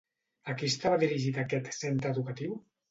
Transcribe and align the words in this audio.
A 0.53 0.55
qui 0.61 0.69
estava 0.73 0.99
dirigit 1.03 1.39
aquest 1.45 1.71
centre 1.81 2.17
educatiu? 2.17 2.63